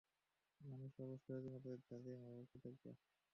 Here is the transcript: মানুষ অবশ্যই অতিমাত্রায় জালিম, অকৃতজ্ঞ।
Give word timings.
মানুষ 0.61 0.91
অবশ্যই 0.99 1.37
অতিমাত্রায় 1.39 1.79
জালিম, 1.83 2.19
অকৃতজ্ঞ। 2.33 2.83